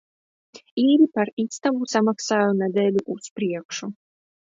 Īri 0.83 1.07
par 1.19 1.31
istabu 1.45 1.91
samaksāju 1.93 2.59
nedēļu 2.65 3.07
uz 3.19 3.33
priekšu. 3.39 3.97